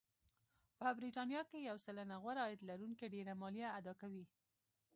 په 0.79 0.87
بریتانیا 0.97 1.41
کې 1.49 1.57
یو 1.69 1.77
سلنه 1.85 2.15
غوره 2.21 2.41
عاید 2.45 2.61
لرونکي 2.69 3.05
ډېره 3.15 3.33
مالیه 3.41 3.69
اداکوي 3.79 4.25